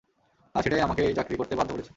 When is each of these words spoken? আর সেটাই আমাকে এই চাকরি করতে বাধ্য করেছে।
আর 0.55 0.61
সেটাই 0.63 0.81
আমাকে 0.81 1.01
এই 1.03 1.13
চাকরি 1.13 1.35
করতে 1.35 1.55
বাধ্য 1.55 1.71
করেছে। 1.73 1.89